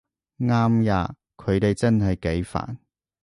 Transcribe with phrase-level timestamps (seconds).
[0.39, 2.77] 啱吖，佢哋真係幾煩